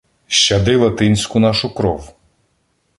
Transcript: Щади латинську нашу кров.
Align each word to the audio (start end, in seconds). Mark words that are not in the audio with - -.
Щади 0.27 0.75
латинську 0.75 1.39
нашу 1.39 1.73
кров. 1.73 2.15